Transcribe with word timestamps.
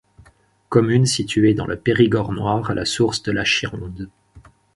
Commune 0.69 1.05
située 1.05 1.53
dans 1.53 1.67
le 1.67 1.77
Périgord 1.77 2.31
noir 2.33 2.71
à 2.71 2.73
la 2.73 2.85
source 2.85 3.21
de 3.21 3.31
la 3.31 3.43
Chironde. 3.43 4.09